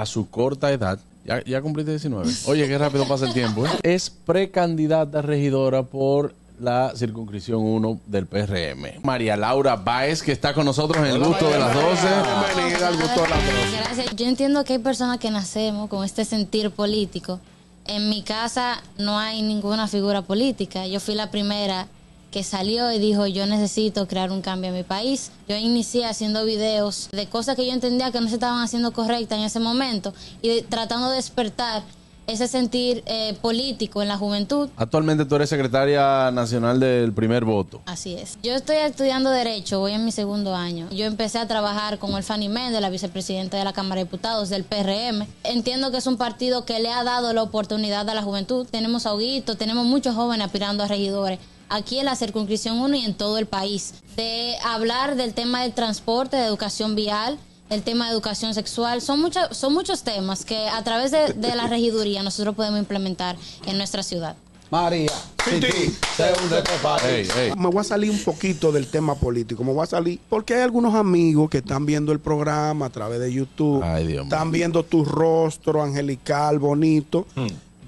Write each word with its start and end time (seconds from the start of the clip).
a 0.00 0.06
su 0.06 0.30
corta 0.30 0.70
edad, 0.70 0.98
ya, 1.24 1.42
ya 1.44 1.60
cumpliste 1.60 1.90
19. 1.90 2.30
Oye, 2.46 2.68
qué 2.68 2.78
rápido 2.78 3.06
pasa 3.06 3.26
el 3.26 3.32
tiempo. 3.32 3.66
¿eh? 3.66 3.70
Es 3.82 4.10
precandidata 4.10 5.22
regidora 5.22 5.82
por 5.82 6.34
la 6.60 6.92
circunscripción 6.96 7.60
1 7.60 8.00
del 8.06 8.26
PRM. 8.26 9.02
María 9.02 9.36
Laura 9.36 9.76
Báez, 9.76 10.22
que 10.22 10.32
está 10.32 10.54
con 10.54 10.64
nosotros 10.64 11.04
en 11.04 11.12
el 11.12 11.18
gusto 11.18 11.48
de 11.50 11.58
las 11.58 11.74
12. 11.74 12.06
Bienvenida 12.54 12.88
al 12.88 12.96
gusto 12.96 13.22
de 13.22 13.28
las 13.28 13.44
dos. 13.44 13.72
Gracias. 13.76 14.16
Yo 14.16 14.26
entiendo 14.26 14.64
que 14.64 14.74
hay 14.74 14.78
personas 14.78 15.18
que 15.18 15.30
nacemos 15.30 15.88
con 15.88 16.04
este 16.04 16.24
sentir 16.24 16.70
político. 16.70 17.40
En 17.84 18.08
mi 18.08 18.22
casa 18.22 18.82
no 18.98 19.18
hay 19.18 19.42
ninguna 19.42 19.88
figura 19.88 20.22
política. 20.22 20.86
Yo 20.86 21.00
fui 21.00 21.14
la 21.14 21.30
primera 21.30 21.88
que 22.30 22.42
salió 22.44 22.92
y 22.92 22.98
dijo 22.98 23.26
yo 23.26 23.46
necesito 23.46 24.06
crear 24.06 24.30
un 24.30 24.42
cambio 24.42 24.68
en 24.70 24.76
mi 24.76 24.82
país. 24.82 25.30
Yo 25.48 25.56
inicié 25.56 26.04
haciendo 26.04 26.44
videos 26.44 27.08
de 27.12 27.26
cosas 27.26 27.56
que 27.56 27.66
yo 27.66 27.72
entendía 27.72 28.10
que 28.12 28.20
no 28.20 28.28
se 28.28 28.34
estaban 28.34 28.62
haciendo 28.62 28.92
correctas 28.92 29.38
en 29.38 29.44
ese 29.44 29.60
momento 29.60 30.12
y 30.42 30.48
de- 30.48 30.62
tratando 30.62 31.08
de 31.10 31.16
despertar 31.16 31.82
ese 32.26 32.46
sentir 32.46 33.02
eh, 33.06 33.34
político 33.40 34.02
en 34.02 34.08
la 34.08 34.18
juventud. 34.18 34.68
Actualmente 34.76 35.24
tú 35.24 35.36
eres 35.36 35.48
secretaria 35.48 36.30
nacional 36.30 36.78
del 36.78 37.14
primer 37.14 37.46
voto. 37.46 37.80
Así 37.86 38.12
es. 38.12 38.36
Yo 38.42 38.52
estoy 38.54 38.76
estudiando 38.76 39.30
Derecho, 39.30 39.80
voy 39.80 39.92
en 39.92 40.04
mi 40.04 40.12
segundo 40.12 40.54
año. 40.54 40.86
Yo 40.90 41.06
empecé 41.06 41.38
a 41.38 41.48
trabajar 41.48 41.98
con 41.98 42.12
el 42.14 42.22
Fanny 42.22 42.50
Méndez, 42.50 42.82
la 42.82 42.90
vicepresidenta 42.90 43.56
de 43.56 43.64
la 43.64 43.72
Cámara 43.72 44.00
de 44.00 44.04
Diputados 44.04 44.50
del 44.50 44.64
PRM. 44.64 45.26
Entiendo 45.42 45.90
que 45.90 45.96
es 45.96 46.06
un 46.06 46.18
partido 46.18 46.66
que 46.66 46.78
le 46.80 46.90
ha 46.90 47.02
dado 47.02 47.32
la 47.32 47.42
oportunidad 47.42 48.06
a 48.10 48.12
la 48.14 48.22
juventud. 48.22 48.66
Tenemos 48.70 49.06
a 49.06 49.14
Huguito, 49.14 49.56
tenemos 49.56 49.86
muchos 49.86 50.14
jóvenes 50.14 50.44
aspirando 50.44 50.84
a 50.84 50.86
regidores 50.86 51.38
aquí 51.68 51.98
en 51.98 52.06
la 52.06 52.16
circunscripción 52.16 52.78
1 52.78 52.96
y 52.96 53.04
en 53.04 53.14
todo 53.14 53.38
el 53.38 53.46
país. 53.46 53.94
De 54.16 54.56
hablar 54.64 55.16
del 55.16 55.34
tema 55.34 55.62
del 55.62 55.72
transporte, 55.72 56.36
de 56.36 56.44
educación 56.44 56.94
vial, 56.94 57.38
el 57.70 57.82
tema 57.82 58.06
de 58.06 58.12
educación 58.12 58.54
sexual, 58.54 59.02
son, 59.02 59.20
muchos 59.20 59.56
son 59.56 59.74
muchos 59.74 60.02
temas 60.02 60.44
que 60.44 60.68
a 60.68 60.82
través 60.82 61.10
de, 61.10 61.34
de 61.34 61.54
la 61.54 61.66
regiduría 61.66 62.22
nosotros 62.22 62.54
podemos 62.54 62.78
implementar 62.78 63.36
en 63.66 63.76
nuestra 63.76 64.02
ciudad. 64.02 64.36
María, 64.70 65.10
sin 65.48 65.60
ti, 65.60 65.96
se 66.14 66.30
hunde 66.42 66.58
este 66.58 66.76
país. 66.82 67.30
Ey, 67.34 67.48
ey. 67.48 67.52
Me 67.56 67.68
voy 67.68 67.80
a 67.80 67.84
salir 67.84 68.10
un 68.10 68.18
poquito 68.22 68.70
del 68.70 68.86
tema 68.88 69.14
político. 69.14 69.64
Me 69.64 69.72
voy 69.72 69.82
a 69.82 69.86
salir 69.86 70.20
porque 70.28 70.54
hay 70.54 70.60
algunos 70.60 70.94
amigos 70.94 71.48
que 71.48 71.58
están 71.58 71.86
viendo 71.86 72.12
el 72.12 72.20
programa 72.20 72.86
a 72.86 72.90
través 72.90 73.18
de 73.18 73.32
YouTube. 73.32 73.82
Ay, 73.82 74.06
Dios 74.06 74.24
mío. 74.26 74.34
Están 74.34 74.50
viendo 74.50 74.84
tu 74.84 75.06
rostro 75.06 75.82
angelical, 75.82 76.58
bonito. 76.58 77.26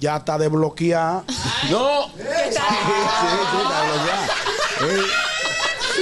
Ya 0.00 0.16
está 0.16 0.38
desbloqueada. 0.38 1.24
¡No! 1.70 2.06